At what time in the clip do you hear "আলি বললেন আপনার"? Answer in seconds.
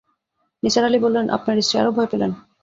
0.85-1.55